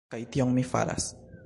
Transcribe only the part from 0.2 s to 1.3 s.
tion mi faras.